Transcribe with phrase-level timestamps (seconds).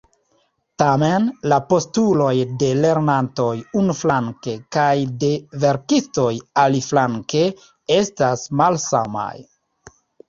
[0.81, 2.31] Tamen, la postuloj
[2.63, 3.49] de lernantoj,
[3.81, 4.89] unuflanke, kaj
[5.25, 5.29] de
[5.67, 6.33] verkistoj,
[6.65, 7.45] aliflanke,
[8.01, 9.33] estas malsamaj.